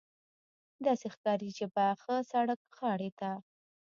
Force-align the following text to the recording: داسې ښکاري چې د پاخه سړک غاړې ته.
داسې 0.85 1.07
ښکاري 1.15 1.49
چې 1.57 1.65
د 1.67 1.71
پاخه 1.75 2.15
سړک 2.31 2.59
غاړې 2.77 3.09
ته. 3.19 3.31